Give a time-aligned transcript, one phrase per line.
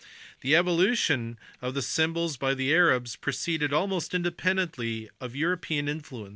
[0.01, 0.07] t
[0.49, 6.29] The evolution of the symbols by the Arabs proceeded almost independently of European influence.